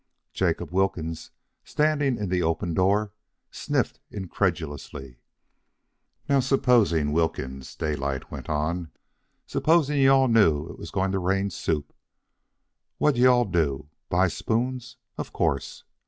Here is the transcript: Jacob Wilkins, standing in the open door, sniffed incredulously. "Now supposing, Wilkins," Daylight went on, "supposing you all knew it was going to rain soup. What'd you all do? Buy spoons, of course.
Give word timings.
Jacob 0.33 0.71
Wilkins, 0.71 1.29
standing 1.63 2.17
in 2.17 2.29
the 2.29 2.41
open 2.41 2.73
door, 2.73 3.13
sniffed 3.51 3.99
incredulously. 4.09 5.19
"Now 6.27 6.39
supposing, 6.39 7.11
Wilkins," 7.11 7.75
Daylight 7.75 8.31
went 8.31 8.49
on, 8.49 8.89
"supposing 9.45 9.99
you 9.99 10.11
all 10.11 10.27
knew 10.27 10.65
it 10.69 10.79
was 10.79 10.89
going 10.89 11.11
to 11.11 11.19
rain 11.19 11.51
soup. 11.51 11.93
What'd 12.97 13.21
you 13.21 13.29
all 13.29 13.45
do? 13.45 13.89
Buy 14.09 14.27
spoons, 14.27 14.97
of 15.19 15.31
course. 15.33 15.83